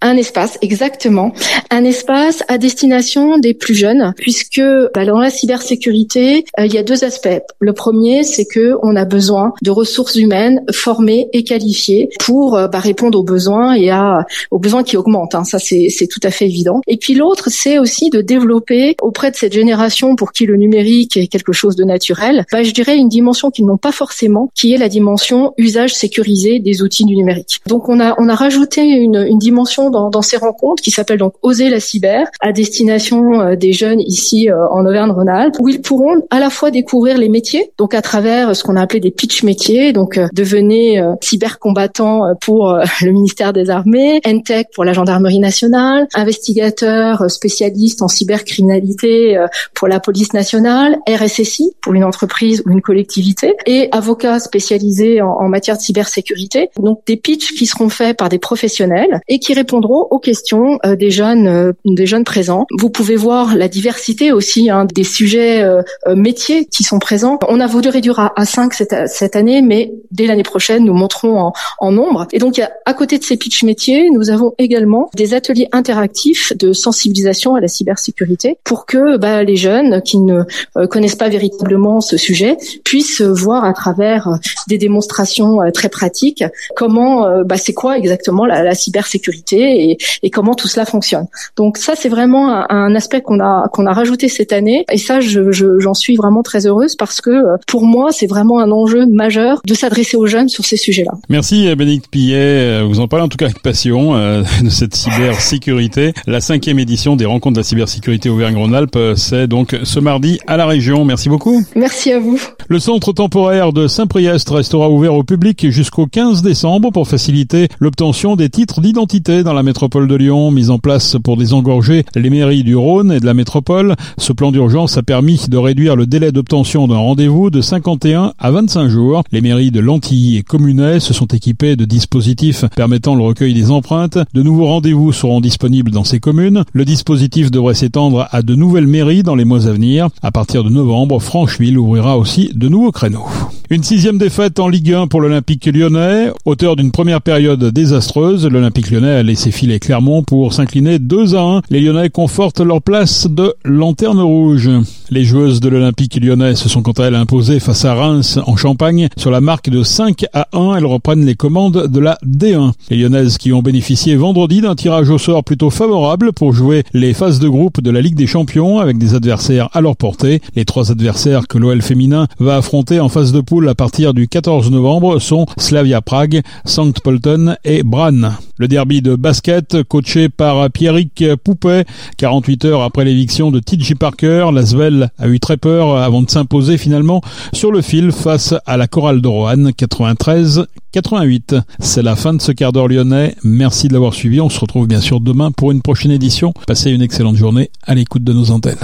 un 0.00 0.16
espace, 0.16 0.58
exactement. 0.62 1.32
Un 1.70 1.84
espace 1.84 2.42
à 2.48 2.58
destination 2.58 3.38
des 3.38 3.54
plus 3.54 3.74
jeunes, 3.74 4.12
puisque 4.16 4.62
bah, 4.94 5.04
dans 5.04 5.18
la 5.18 5.30
cybersécurité, 5.30 6.44
euh, 6.58 6.66
il 6.66 6.72
y 6.72 6.78
a 6.78 6.82
deux 6.82 7.04
aspects. 7.04 7.28
Le 7.58 7.72
premier, 7.72 8.24
c'est 8.24 8.46
que 8.46 8.76
on 8.82 8.96
a 8.96 9.04
besoin 9.04 9.52
de 9.62 9.70
ressources 9.70 10.16
humaines 10.16 10.64
formées 10.72 11.28
et 11.32 11.44
qualifiées 11.44 12.08
pour 12.18 12.56
euh, 12.56 12.68
bah, 12.68 12.78
répondre 12.78 13.18
aux 13.18 13.24
besoins 13.24 13.74
et 13.74 13.90
à, 13.90 14.24
aux 14.50 14.58
besoins 14.58 14.82
qui 14.82 14.96
augmentent. 14.96 15.34
Hein. 15.34 15.44
Ça, 15.44 15.58
c'est 15.58 16.08
tout 16.10 16.20
à 16.22 16.30
fait 16.30 16.46
évident. 16.46 16.80
Et 16.86 16.96
puis 16.96 17.14
l'autre, 17.14 17.48
c'est 17.50 17.78
aussi 17.78 18.10
de 18.10 18.20
développer 18.20 18.96
auprès 19.02 19.30
de 19.30 19.36
cette 19.36 19.52
génération 19.52 20.16
pour 20.16 20.32
qui 20.32 20.46
le 20.46 20.56
numérique 20.56 21.16
est 21.16 21.26
quelque 21.26 21.52
chose 21.52 21.76
de 21.76 21.84
naturel, 21.84 22.44
bah, 22.50 22.62
je 22.62 22.72
dirais 22.72 22.96
une 22.96 23.08
dimension 23.08 23.50
qu'ils 23.50 23.66
n'ont 23.66 23.76
pas 23.76 23.92
forcément, 23.92 24.50
qui 24.54 24.72
est 24.72 24.78
la 24.78 24.88
dimension 24.88 25.52
usage 25.58 25.94
sécurisé 25.94 26.58
des 26.58 26.82
outils 26.82 27.04
du 27.04 27.16
numérique. 27.16 27.60
Donc 27.66 27.88
on 27.88 28.00
a, 28.00 28.14
on 28.18 28.28
a 28.28 28.34
rajouté 28.34 28.82
une, 28.82 29.26
une 29.28 29.38
dimension 29.38 29.89
dans, 29.90 30.22
ces 30.22 30.36
rencontres 30.36 30.82
qui 30.82 30.90
s'appellent 30.90 31.18
donc 31.18 31.34
Oser 31.42 31.70
la 31.70 31.80
cyber 31.80 32.26
à 32.40 32.52
destination 32.52 33.40
euh, 33.40 33.56
des 33.56 33.72
jeunes 33.72 34.00
ici 34.00 34.50
euh, 34.50 34.68
en 34.68 34.84
Auvergne-Rhône-Alpes 34.84 35.56
où 35.58 35.68
ils 35.68 35.80
pourront 35.80 36.22
à 36.30 36.40
la 36.40 36.50
fois 36.50 36.70
découvrir 36.70 37.16
les 37.16 37.28
métiers 37.28 37.72
donc 37.78 37.94
à 37.94 38.02
travers 38.02 38.54
ce 38.54 38.62
qu'on 38.62 38.76
a 38.76 38.82
appelé 38.82 39.00
des 39.00 39.10
pitch 39.10 39.42
métiers 39.42 39.92
donc 39.92 40.18
euh, 40.18 40.28
devenez 40.32 41.02
cyber 41.20 41.58
combattant 41.58 42.22
pour 42.40 42.78
le 43.02 43.10
ministère 43.10 43.52
des 43.52 43.70
Armées, 43.70 44.20
NTEC 44.26 44.68
pour 44.74 44.84
la 44.84 44.92
gendarmerie 44.92 45.38
nationale, 45.38 46.08
investigateur 46.14 47.30
spécialiste 47.30 48.02
en 48.02 48.08
cybercriminalité 48.08 49.38
pour 49.74 49.88
la 49.88 50.00
police 50.00 50.32
nationale, 50.32 50.98
RSSI 51.08 51.74
pour 51.80 51.94
une 51.94 52.04
entreprise 52.04 52.62
ou 52.66 52.70
une 52.70 52.82
collectivité 52.82 53.54
et 53.66 53.88
avocat 53.92 54.38
spécialisé 54.38 55.22
en, 55.22 55.28
en 55.28 55.48
matière 55.48 55.76
de 55.76 55.82
cybersécurité. 55.82 56.70
Donc 56.78 57.00
des 57.06 57.16
pitchs 57.16 57.54
qui 57.54 57.66
seront 57.66 57.88
faits 57.88 58.16
par 58.16 58.28
des 58.28 58.38
professionnels 58.38 59.20
et 59.28 59.38
qui 59.38 59.54
aux 59.88 60.18
questions 60.18 60.78
euh, 60.84 60.96
des 60.96 61.10
jeunes, 61.10 61.46
euh, 61.46 61.72
des 61.84 62.06
jeunes 62.06 62.24
présents. 62.24 62.66
Vous 62.78 62.90
pouvez 62.90 63.16
voir 63.16 63.56
la 63.56 63.68
diversité 63.68 64.32
aussi 64.32 64.70
hein, 64.70 64.86
des 64.92 65.04
sujets 65.04 65.62
euh, 65.62 65.82
métiers 66.14 66.66
qui 66.66 66.82
sont 66.82 66.98
présents. 66.98 67.38
On 67.48 67.60
a 67.60 67.66
voulu 67.66 67.88
réduire 67.88 68.18
à, 68.18 68.32
à 68.36 68.44
5 68.44 68.72
cette, 68.74 69.36
année, 69.36 69.62
mais 69.62 69.92
dès 70.10 70.26
l'année 70.26 70.42
prochaine, 70.42 70.84
nous 70.84 70.94
monterons 70.94 71.52
en, 71.78 71.92
nombre. 71.92 72.26
Et 72.32 72.38
donc, 72.38 72.60
à 72.86 72.94
côté 72.94 73.18
de 73.18 73.24
ces 73.24 73.36
pitch 73.36 73.64
métiers, 73.64 74.10
nous 74.10 74.30
avons 74.30 74.54
également 74.58 75.10
des 75.16 75.34
ateliers 75.34 75.68
interactifs 75.72 76.52
de 76.56 76.72
sensibilisation 76.72 77.56
à 77.56 77.60
la 77.60 77.68
cybersécurité 77.68 78.58
pour 78.64 78.86
que 78.86 79.16
bah, 79.16 79.42
les 79.42 79.56
jeunes 79.56 80.00
qui 80.02 80.18
ne 80.18 80.44
connaissent 80.86 81.16
pas 81.16 81.28
véritablement 81.28 82.00
ce 82.00 82.16
sujet 82.16 82.56
puissent 82.84 83.22
voir 83.22 83.64
à 83.64 83.72
travers 83.72 84.28
des 84.68 84.78
démonstrations 84.78 85.58
très 85.74 85.88
pratiques 85.88 86.44
comment, 86.76 87.42
bah, 87.44 87.56
c'est 87.56 87.74
quoi 87.74 87.98
exactement 87.98 88.46
la 88.46 88.74
cybersécurité 88.74 89.69
et, 89.70 89.98
et, 90.22 90.30
comment 90.30 90.54
tout 90.54 90.68
cela 90.68 90.84
fonctionne. 90.84 91.26
Donc 91.56 91.76
ça, 91.76 91.94
c'est 91.96 92.08
vraiment 92.08 92.48
un, 92.48 92.66
un, 92.68 92.94
aspect 92.94 93.20
qu'on 93.20 93.40
a 93.40 93.68
qu'on 93.72 93.86
a 93.86 93.92
rajouté 93.92 94.28
cette 94.28 94.52
année, 94.52 94.84
et 94.90 94.98
ça, 94.98 95.20
j'en 95.20 95.50
je, 95.50 95.78
j'en 95.78 95.94
suis 95.94 96.16
vraiment 96.16 96.42
très 96.42 96.66
heureuse 96.66 96.96
parce 96.96 97.20
que 97.20 97.42
pour 97.66 97.84
moi, 97.84 98.10
c'est 98.12 98.26
vraiment 98.26 98.60
un 98.60 98.70
enjeu 98.70 99.06
majeur 99.06 99.60
de 99.66 99.74
s'adresser 99.74 100.16
aux 100.16 100.26
jeunes 100.26 100.48
sur 100.48 100.64
ces 100.64 100.76
sujets-là. 100.76 101.12
Merci 101.28 101.74
Bénédicte 101.74 102.08
Pillet, 102.10 102.82
vous 102.82 103.00
en 103.00 103.08
parlez 103.08 103.24
en 103.24 103.28
tout 103.28 103.36
cas 103.36 103.46
avec 103.46 103.62
passion 103.62 104.14
de 104.62 104.70
cette 104.70 104.94
cybersécurité. 104.94 106.12
La 106.26 106.40
cinquième 106.40 106.78
édition 106.78 107.16
des 107.16 107.26
rencontres 107.26 107.54
de 107.54 107.60
la 107.60 107.64
cybersécurité 107.64 108.28
Auvergne-Rhône-Alpes, 108.28 108.98
c'est 109.16 109.46
donc 109.46 109.76
ce 109.82 110.00
mardi 110.00 110.38
à 110.46 110.56
la 110.56 110.66
région. 110.66 111.04
Merci 111.04 111.28
beaucoup. 111.28 111.62
Merci 111.74 112.12
à 112.12 112.18
vous. 112.18 112.38
Le 112.68 112.78
centre 112.78 113.12
temporaire 113.12 113.72
de 113.72 113.88
Saint-Priest 113.88 114.48
restera 114.50 114.90
ouvert 114.90 115.14
au 115.14 115.24
public 115.24 115.70
jusqu'au 115.70 116.06
15 116.06 116.42
décembre 116.42 116.90
pour 116.90 117.08
faciliter 117.08 117.68
l'obtention 117.78 118.36
des 118.36 118.48
titres 118.48 118.80
d'identité 118.80 119.42
dans 119.42 119.52
la 119.52 119.59
métropole 119.62 120.08
de 120.08 120.14
Lyon, 120.14 120.50
mise 120.50 120.70
en 120.70 120.78
place 120.78 121.16
pour 121.22 121.36
désengorger 121.36 122.04
les 122.14 122.30
mairies 122.30 122.64
du 122.64 122.76
Rhône 122.76 123.12
et 123.12 123.20
de 123.20 123.26
la 123.26 123.34
métropole. 123.34 123.94
Ce 124.18 124.32
plan 124.32 124.52
d'urgence 124.52 124.98
a 124.98 125.02
permis 125.02 125.46
de 125.48 125.56
réduire 125.56 125.96
le 125.96 126.06
délai 126.06 126.32
d'obtention 126.32 126.88
d'un 126.88 126.98
rendez-vous 126.98 127.50
de 127.50 127.60
51 127.60 128.32
à 128.38 128.50
25 128.50 128.88
jours. 128.88 129.22
Les 129.32 129.40
mairies 129.40 129.70
de 129.70 129.80
Lantilly 129.80 130.36
et 130.36 130.42
Communet 130.42 131.00
se 131.00 131.14
sont 131.14 131.26
équipées 131.26 131.76
de 131.76 131.84
dispositifs 131.84 132.64
permettant 132.76 133.14
le 133.14 133.22
recueil 133.22 133.54
des 133.54 133.70
empreintes. 133.70 134.18
De 134.34 134.42
nouveaux 134.42 134.66
rendez-vous 134.66 135.12
seront 135.12 135.40
disponibles 135.40 135.90
dans 135.90 136.04
ces 136.04 136.20
communes. 136.20 136.64
Le 136.72 136.84
dispositif 136.84 137.50
devrait 137.50 137.74
s'étendre 137.74 138.28
à 138.30 138.42
de 138.42 138.54
nouvelles 138.54 138.86
mairies 138.86 139.22
dans 139.22 139.34
les 139.34 139.44
mois 139.44 139.66
à 139.66 139.72
venir. 139.72 140.08
À 140.22 140.30
partir 140.30 140.64
de 140.64 140.70
novembre, 140.70 141.20
Francheville 141.20 141.78
ouvrira 141.78 142.18
aussi 142.18 142.50
de 142.54 142.68
nouveaux 142.68 142.92
créneaux. 142.92 143.26
Une 143.72 143.84
sixième 143.84 144.18
défaite 144.18 144.58
en 144.58 144.66
Ligue 144.66 144.92
1 144.92 145.06
pour 145.06 145.20
l'Olympique 145.20 145.66
lyonnais. 145.66 146.32
Auteur 146.44 146.74
d'une 146.74 146.90
première 146.90 147.22
période 147.22 147.64
désastreuse, 147.66 148.46
l'Olympique 148.46 148.90
lyonnais 148.90 149.10
a 149.14 149.22
laissé 149.22 149.49
filer 149.50 149.78
Clermont 149.78 150.22
pour 150.22 150.52
s'incliner 150.52 150.98
2 150.98 151.34
à 151.34 151.42
1. 151.42 151.62
Les 151.70 151.80
Lyonnais 151.80 152.10
confortent 152.10 152.60
leur 152.60 152.82
place 152.82 153.26
de 153.28 153.54
lanterne 153.64 154.20
rouge. 154.20 154.70
Les 155.10 155.24
joueuses 155.24 155.60
de 155.60 155.68
l'Olympique 155.68 156.20
lyonnais 156.22 156.54
se 156.54 156.68
sont 156.68 156.82
quant 156.82 156.92
à 156.92 157.04
elles 157.06 157.14
imposées 157.14 157.58
face 157.58 157.84
à 157.84 157.94
Reims 157.94 158.38
en 158.46 158.56
Champagne 158.56 159.08
sur 159.16 159.30
la 159.30 159.40
marque 159.40 159.68
de 159.68 159.82
5 159.82 160.24
à 160.32 160.46
1. 160.52 160.76
Elles 160.76 160.86
reprennent 160.86 161.26
les 161.26 161.34
commandes 161.34 161.88
de 161.88 162.00
la 162.00 162.16
D1. 162.24 162.72
Les 162.90 162.96
Lyonnaises 162.96 163.36
qui 163.36 163.52
ont 163.52 163.62
bénéficié 163.62 164.14
vendredi 164.16 164.60
d'un 164.60 164.74
tirage 164.76 165.10
au 165.10 165.18
sort 165.18 165.42
plutôt 165.42 165.70
favorable 165.70 166.32
pour 166.32 166.52
jouer 166.52 166.84
les 166.92 167.12
phases 167.12 167.40
de 167.40 167.48
groupe 167.48 167.80
de 167.80 167.90
la 167.90 168.00
Ligue 168.00 168.14
des 168.14 168.26
Champions 168.26 168.78
avec 168.78 168.98
des 168.98 169.14
adversaires 169.14 169.68
à 169.72 169.80
leur 169.80 169.96
portée. 169.96 170.40
Les 170.54 170.64
trois 170.64 170.92
adversaires 170.92 171.48
que 171.48 171.58
l'OL 171.58 171.82
féminin 171.82 172.28
va 172.38 172.56
affronter 172.56 173.00
en 173.00 173.08
phase 173.08 173.32
de 173.32 173.40
poule 173.40 173.68
à 173.68 173.74
partir 173.74 174.14
du 174.14 174.28
14 174.28 174.70
novembre 174.70 175.18
sont 175.18 175.46
Slavia 175.56 176.00
Prague, 176.00 176.42
Sankt 176.64 177.00
Polten 177.00 177.56
et 177.64 177.82
Brann. 177.82 178.36
Le 178.60 178.68
derby 178.68 179.00
de 179.00 179.16
basket, 179.16 179.84
coaché 179.84 180.28
par 180.28 180.70
Pierrick 180.70 181.24
Poupet, 181.42 181.86
48 182.18 182.66
heures 182.66 182.82
après 182.82 183.06
l'éviction 183.06 183.50
de 183.50 183.58
TJ 183.58 183.94
Parker, 183.94 184.50
Lasvel 184.52 185.10
a 185.18 185.28
eu 185.28 185.40
très 185.40 185.56
peur 185.56 185.96
avant 185.96 186.20
de 186.20 186.28
s'imposer 186.28 186.76
finalement 186.76 187.22
sur 187.54 187.72
le 187.72 187.80
fil 187.80 188.12
face 188.12 188.54
à 188.66 188.76
la 188.76 188.86
chorale 188.86 189.22
de 189.22 189.28
Roanne, 189.28 189.70
93-88. 189.70 191.58
C'est 191.78 192.02
la 192.02 192.16
fin 192.16 192.34
de 192.34 192.42
ce 192.42 192.52
quart 192.52 192.72
d'heure 192.72 192.88
lyonnais. 192.88 193.34
Merci 193.44 193.88
de 193.88 193.94
l'avoir 193.94 194.12
suivi. 194.12 194.42
On 194.42 194.50
se 194.50 194.60
retrouve 194.60 194.86
bien 194.86 195.00
sûr 195.00 195.20
demain 195.20 195.52
pour 195.52 195.72
une 195.72 195.80
prochaine 195.80 196.10
édition. 196.10 196.52
Passez 196.66 196.90
une 196.90 197.00
excellente 197.00 197.36
journée 197.36 197.70
à 197.86 197.94
l'écoute 197.94 198.24
de 198.24 198.34
nos 198.34 198.50
antennes. 198.50 198.76